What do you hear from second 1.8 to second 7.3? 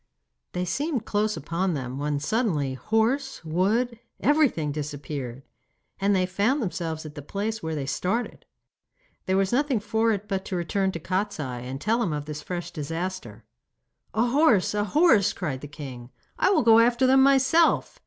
when suddenly horse, wood, everything disappeared, and they found themselves at the